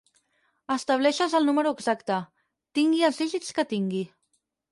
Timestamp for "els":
3.09-3.23